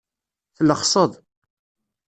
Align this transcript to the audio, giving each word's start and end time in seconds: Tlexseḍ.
Tlexseḍ. 0.57 1.11